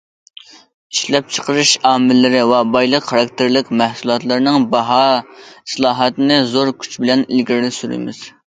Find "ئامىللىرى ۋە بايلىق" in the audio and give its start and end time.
1.89-3.05